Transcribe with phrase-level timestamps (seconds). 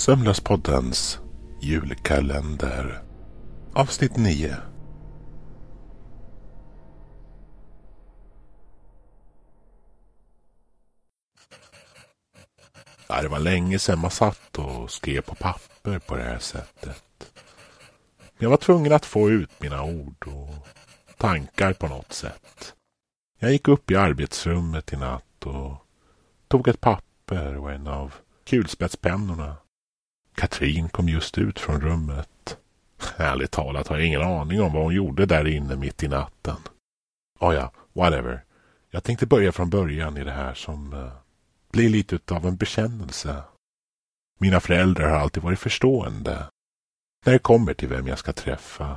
[0.00, 1.20] Sömnlöspoddens
[1.60, 3.02] julkalender.
[3.72, 4.56] Avsnitt 9.
[13.08, 17.32] Ja, det var länge sedan man satt och skrev på papper på det här sättet.
[18.38, 20.66] Jag var tvungen att få ut mina ord och
[21.18, 22.74] tankar på något sätt.
[23.38, 25.74] Jag gick upp i arbetsrummet i natt och
[26.48, 29.56] tog ett papper och en av kulspetspennorna.
[30.34, 32.58] Katrin kom just ut från rummet.
[33.16, 36.56] Ärligt talat har jag ingen aning om vad hon gjorde där inne mitt i natten.
[37.40, 38.44] Oh ja, whatever.
[38.90, 41.12] Jag tänkte börja från början i det här som uh,
[41.72, 43.42] blir lite av en bekännelse.
[44.38, 46.46] Mina föräldrar har alltid varit förstående
[47.26, 48.96] när det kommer till vem jag ska träffa.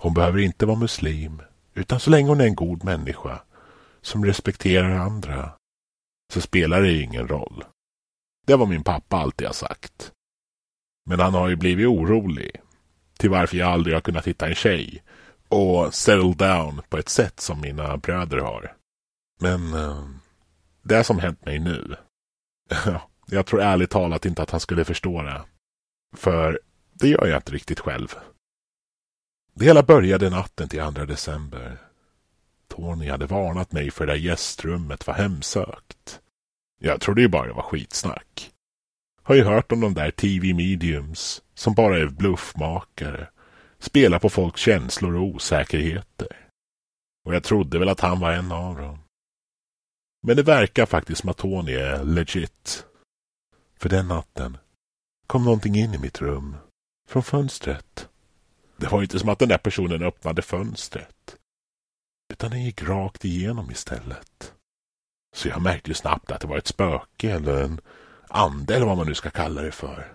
[0.00, 1.42] Hon behöver inte vara muslim,
[1.74, 3.42] utan så länge hon är en god människa
[4.00, 5.52] som respekterar andra
[6.32, 7.64] så spelar det ingen roll.
[8.50, 10.12] Det var min pappa alltid har sagt.
[11.06, 12.60] Men han har ju blivit orolig
[13.18, 15.02] till varför jag aldrig har kunnat hitta en tjej
[15.48, 18.76] och settle down på ett sätt som mina bröder har.
[19.40, 20.04] Men eh,
[20.82, 21.96] det som hänt mig nu.
[23.26, 25.42] jag tror ärligt talat inte att han skulle förstå det.
[26.16, 26.60] För
[26.92, 28.14] det gör jag inte riktigt själv.
[29.54, 31.78] Det hela började natten till 2 december.
[32.68, 35.89] Tony hade varnat mig för det där gästrummet var hemsökt.
[36.82, 38.50] Jag trodde ju bara det var skitsnack.
[39.22, 43.28] Har ju hört om de där TV mediums som bara är bluffmakare.
[43.78, 46.48] Spelar på folks känslor och osäkerheter.
[47.24, 48.98] Och jag trodde väl att han var en av dem.
[50.22, 52.86] Men det verkar faktiskt som att Tony är legit.
[53.76, 54.58] För den natten
[55.26, 56.56] kom någonting in i mitt rum.
[57.08, 58.08] Från fönstret.
[58.76, 61.36] Det var inte som att den där personen öppnade fönstret.
[62.32, 64.54] Utan den gick rakt igenom istället.
[65.32, 67.80] Så jag märkte ju snabbt att det var ett spöke eller en
[68.28, 70.12] ande eller vad man nu ska kalla det för.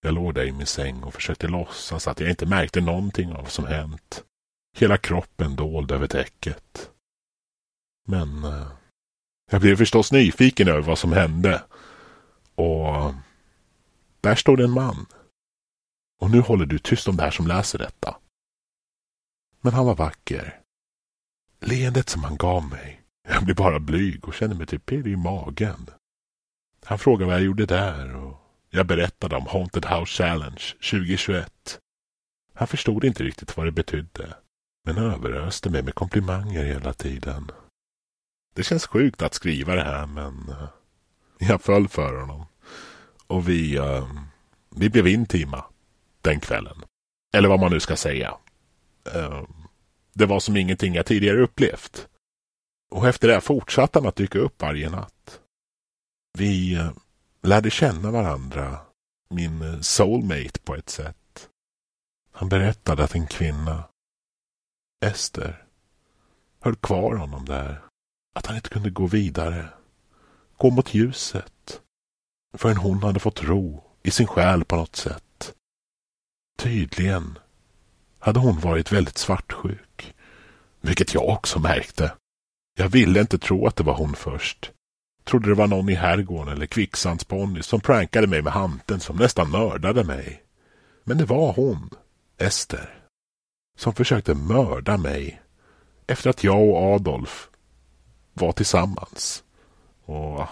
[0.00, 3.42] Jag låg där i min säng och försökte låtsas att jag inte märkte någonting av
[3.42, 4.24] vad som hänt.
[4.76, 6.90] Hela kroppen dold över täcket.
[8.08, 8.68] Men eh,
[9.50, 11.62] jag blev förstås nyfiken över vad som hände.
[12.54, 13.14] Och
[14.20, 15.06] där stod det en man.
[16.20, 18.16] Och nu håller du tyst om det här som läser detta.
[19.60, 20.60] Men han var vacker.
[21.60, 25.16] Leendet som han gav mig jag blir bara blyg och känner mig typ pirrig i
[25.16, 25.90] magen.
[26.84, 28.40] Han frågade vad jag gjorde där och
[28.70, 31.80] jag berättade om Haunted House Challenge 2021.
[32.54, 34.36] Han förstod inte riktigt vad det betydde,
[34.84, 37.50] men överöste mig med komplimanger hela tiden.
[38.54, 40.68] Det känns sjukt att skriva det här, men eh,
[41.38, 42.46] jag föll för honom.
[43.26, 44.12] Och vi, uh,
[44.70, 45.64] vi blev intima
[46.22, 46.82] den kvällen.
[47.36, 48.34] Eller vad man nu ska säga.
[49.16, 49.42] Uh,
[50.12, 52.08] det var som ingenting jag tidigare upplevt.
[52.94, 55.40] Och efter det fortsatte han att dyka upp varje natt.
[56.38, 56.92] Vi eh,
[57.42, 58.78] lärde känna varandra,
[59.28, 61.48] min soulmate på ett sätt.
[62.32, 63.84] Han berättade att en kvinna,
[65.04, 65.64] Ester,
[66.60, 67.82] höll kvar honom där.
[68.34, 69.68] Att han inte kunde gå vidare,
[70.56, 71.80] gå mot ljuset,
[72.56, 75.54] förrän hon hade fått ro i sin själ på något sätt.
[76.58, 77.38] Tydligen
[78.18, 80.14] hade hon varit väldigt svartsjuk,
[80.80, 82.12] vilket jag också märkte.
[82.74, 84.72] Jag ville inte tro att det var hon först.
[85.24, 89.50] Trodde det var någon i herrgården eller kvicksandsponny som prankade mig med hanten som nästan
[89.50, 90.44] mördade mig.
[91.04, 91.90] Men det var hon,
[92.38, 93.04] Ester,
[93.78, 95.42] som försökte mörda mig
[96.06, 97.50] efter att jag och Adolf
[98.32, 99.44] var tillsammans.
[100.04, 100.48] Och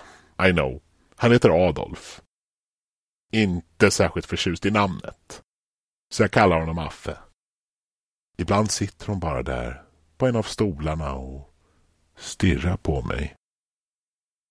[0.49, 0.81] I know,
[1.17, 2.23] han heter Adolf.
[3.33, 5.43] Inte särskilt förtjust i namnet.
[6.13, 7.19] Så jag kallar honom Affe.
[8.37, 9.83] Ibland sitter hon bara där
[10.17, 11.52] på en av stolarna och
[12.17, 13.37] stirrar på mig.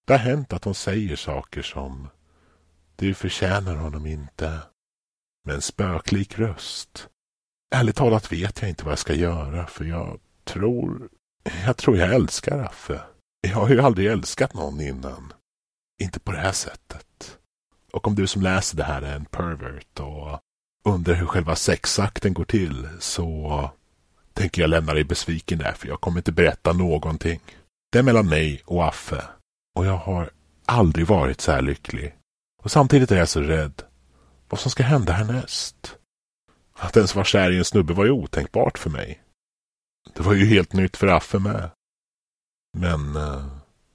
[0.08, 2.08] Det har hänt att hon säger saker som
[2.96, 4.60] Du förtjänar honom inte.
[5.46, 7.10] Med en spöklik röst.
[7.76, 11.10] Ärligt talat vet jag inte vad jag ska göra för jag tror
[11.66, 13.02] jag tror jag älskar Affe.
[13.42, 15.34] Jag har ju aldrig älskat någon innan.
[16.02, 17.38] Inte på det här sättet.
[17.92, 20.40] Och om du som läser det här är en pervert och
[20.84, 23.72] undrar hur själva sexakten går till så
[24.34, 27.40] tänker jag lämna dig besviken där för jag kommer inte berätta någonting.
[27.92, 29.24] Det är mellan mig och Affe.
[29.76, 30.30] Och jag har
[30.66, 32.16] aldrig varit så här lycklig.
[32.64, 33.84] Och samtidigt är jag så rädd.
[34.50, 35.98] Vad som ska hända härnäst.
[36.74, 39.22] Att ens vara kär i en snubbe var ju otänkbart för mig.
[40.14, 41.70] Det var ju helt nytt för Affe med.
[42.78, 43.46] Men eh,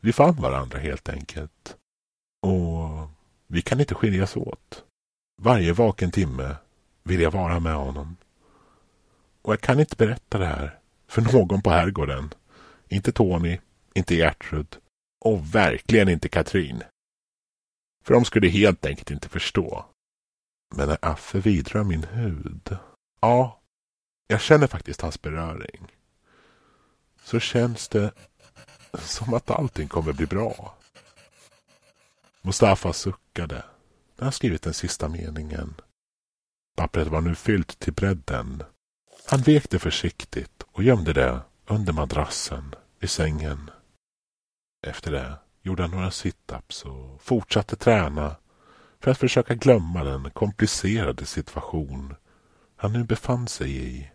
[0.00, 1.76] vi fann varandra helt enkelt.
[2.42, 3.10] Och
[3.46, 4.84] vi kan inte skiljas åt.
[5.42, 6.56] Varje vaken timme
[7.02, 8.16] vill jag vara med honom.
[9.46, 12.34] Och jag kan inte berätta det här för någon på herrgården.
[12.88, 13.58] Inte Tony,
[13.94, 14.76] inte Gertrud
[15.20, 16.82] och verkligen inte Katrin.
[18.04, 19.84] För de skulle helt enkelt inte förstå.
[20.74, 22.76] Men när Affe vidrör min hud,
[23.20, 23.60] ja,
[24.26, 25.92] jag känner faktiskt hans beröring.
[27.22, 28.12] Så känns det
[28.98, 30.74] som att allting kommer bli bra.
[32.42, 33.64] Mustafa suckade
[34.16, 35.74] när han skrivit den sista meningen.
[36.76, 38.62] Pappret var nu fyllt till bredden.
[39.28, 43.70] Han vek det försiktigt och gömde det under madrassen i sängen.
[44.86, 48.36] Efter det gjorde han några situps och fortsatte träna
[49.00, 52.14] för att försöka glömma den komplicerade situation
[52.76, 54.10] han nu befann sig i.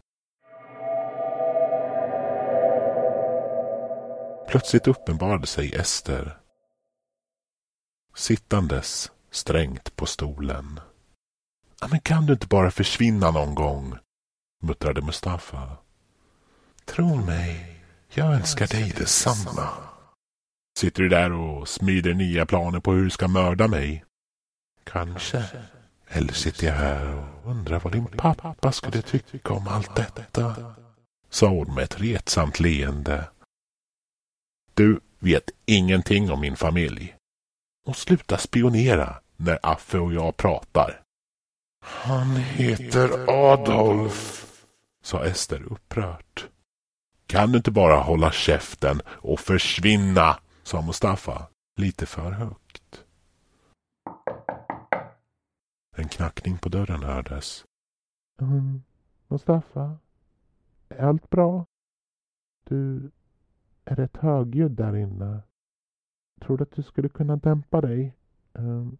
[4.47, 6.37] Plötsligt uppenbarade sig Ester.
[8.15, 10.79] Sittandes strängt på stolen.
[11.89, 13.97] Men kan du inte bara försvinna någon gång?
[14.61, 15.77] Muttrade Mustafa.
[16.85, 17.79] Tro mig,
[18.09, 19.69] jag önskar dig detsamma.
[20.79, 24.05] Sitter du där och smider nya planer på hur du ska mörda mig?
[24.83, 25.43] Kanske.
[26.07, 30.75] Eller sitter jag här och undrar vad din pappa skulle tycka om allt detta?
[31.29, 33.29] Sa hon med ett retsamt leende.
[34.73, 37.15] Du vet ingenting om min familj.
[37.85, 41.01] Och sluta spionera när Affe och jag pratar.
[41.83, 44.47] Han heter Adolf,
[45.01, 46.49] sa Ester upprört.
[47.25, 53.05] Kan du inte bara hålla käften och försvinna, sa Mustafa lite för högt.
[55.95, 57.65] En knackning på dörren hördes.
[58.37, 58.83] Um,
[59.27, 59.97] Mustafa,
[60.89, 61.65] är allt bra?
[62.63, 63.11] Du
[63.85, 65.41] är rätt högljudd där inne.
[66.41, 68.15] Tror du att du skulle kunna dämpa dig?
[68.53, 68.97] Um,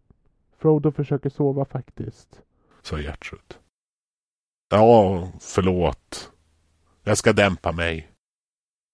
[0.56, 2.42] Frodo försöker sova faktiskt,
[2.82, 3.58] sa Gertrud.
[4.74, 6.30] Ja, förlåt.
[7.02, 8.08] Jag ska dämpa mig.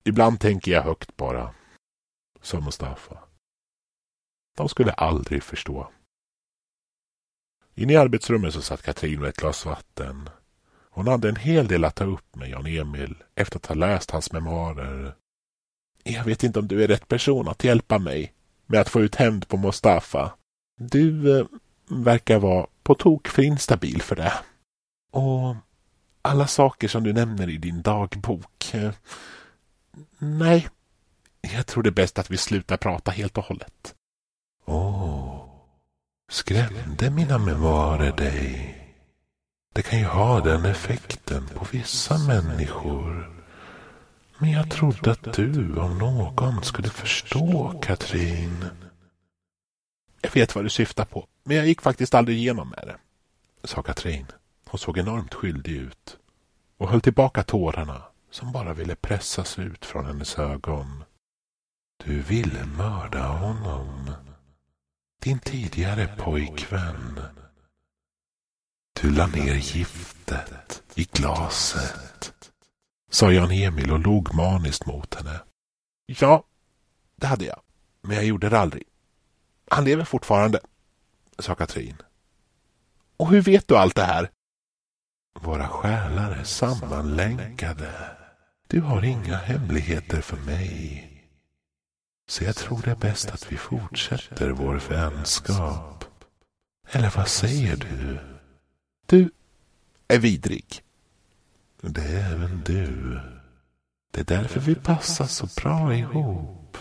[0.05, 1.55] Ibland tänker jag högt bara,
[2.41, 3.19] sa Mustafa.
[4.57, 5.91] De skulle aldrig förstå.
[7.75, 10.31] Inne i arbetsrummet så satt Katrin med ett glas vatten.
[10.91, 14.33] Hon hade en hel del att ta upp med Jan-Emil efter att ha läst hans
[14.33, 15.15] memoarer.
[16.03, 18.35] Jag vet inte om du är rätt person att hjälpa mig
[18.67, 20.33] med att få ut hämnd på Mustafa.
[20.77, 21.47] Du eh,
[21.89, 24.33] verkar vara på tok för instabil för det.
[25.11, 25.57] Och
[26.23, 28.75] alla saker som du nämner i din dagbok.
[28.75, 28.93] Eh,
[30.19, 30.69] nej,
[31.41, 33.95] jag tror det är bäst att vi slutar prata helt och hållet.
[34.65, 35.49] Åh, oh,
[36.31, 38.75] skrämde mina memoarer dig?
[39.75, 43.35] Det kan ju ha den effekten på vissa människor.
[44.39, 48.65] Men jag trodde att du om någon skulle förstå, Katrin.
[50.21, 52.97] Jag vet vad du syftar på, men jag gick faktiskt aldrig igenom med det,
[53.69, 54.27] sa Katrin.
[54.71, 56.19] Hon såg enormt skyldig ut
[56.77, 61.05] och höll tillbaka tårarna som bara ville pressas ut från hennes ögon.
[62.05, 64.11] Du ville mörda honom.
[65.23, 67.21] Din tidigare pojkvän.
[69.01, 72.33] Du la ner giftet i glaset,
[73.11, 75.41] sa Jan-Emil och log maniskt mot henne.
[76.07, 76.45] Ja,
[77.17, 77.61] det hade jag,
[78.03, 78.85] men jag gjorde det aldrig.
[79.71, 80.61] Han lever fortfarande,
[81.39, 81.97] sa Katrin.
[83.17, 84.31] Och hur vet du allt det här?
[85.43, 88.17] Våra själar är sammanlänkade.
[88.67, 91.05] Du har inga hemligheter för mig.
[92.29, 96.05] Så jag tror det är bäst att vi fortsätter vår vänskap.
[96.91, 98.19] Eller vad säger du?
[99.07, 99.31] Du
[100.09, 100.83] är vidrig.
[101.81, 103.21] Det är även du.
[104.11, 106.77] Det är därför vi passar så bra ihop.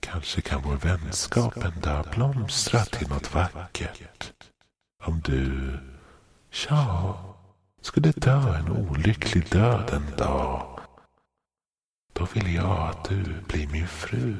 [0.00, 4.32] Kanske kan vår vänskap en dag blomstra till något vackert.
[5.04, 5.78] Om du,
[6.68, 7.37] ja,
[7.80, 10.80] skulle dö en olycklig död en dag.
[12.12, 14.36] Då vill jag att du blir min fru.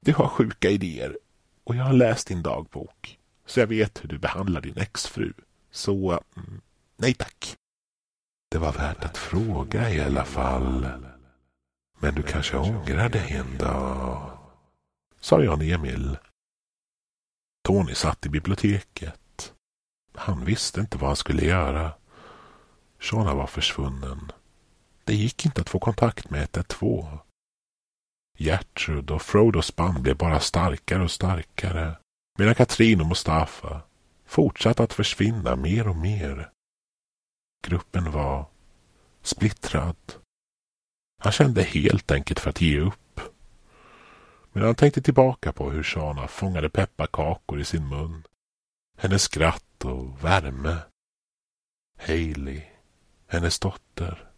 [0.00, 1.18] Du har sjuka idéer
[1.64, 3.18] och jag har läst din dagbok.
[3.46, 5.32] Så jag vet hur du behandlar din exfru.
[5.70, 6.60] Så, mm,
[6.96, 7.56] nej tack.
[8.50, 10.88] Det var värt att fråga i alla fall.
[11.98, 14.38] Men du kanske ångrar dig en dag?
[15.20, 16.18] Sa Jan-Emil.
[17.62, 19.20] Tony satt i biblioteket.
[20.16, 21.92] Han visste inte vad han skulle göra.
[22.98, 24.32] Shona var försvunnen.
[25.04, 27.04] Det gick inte att få kontakt med 112.
[28.38, 31.96] Gertrud och Frodos band blev bara starkare och starkare.
[32.38, 33.80] Medan Katrin och Mustafa
[34.26, 36.50] fortsatte att försvinna mer och mer.
[37.66, 38.46] Gruppen var
[39.22, 39.96] splittrad.
[41.22, 43.20] Han kände helt enkelt för att ge upp.
[44.52, 48.22] Men han tänkte tillbaka på hur Shana fångade pepparkakor i sin mun.
[48.98, 50.76] Hennes skratt och värme.
[51.98, 52.62] Haley,
[53.26, 54.30] hennes dotter.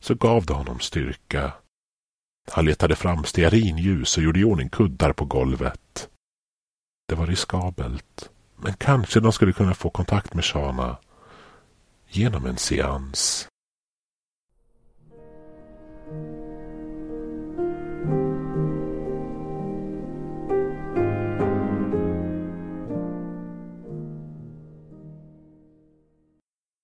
[0.00, 1.52] Så gav det honom styrka.
[2.50, 6.08] Han letade fram stearinljus och gjorde i ordning kuddar på golvet.
[7.08, 10.98] Det var riskabelt, men kanske de skulle kunna få kontakt med Shana
[12.08, 13.48] genom en seans.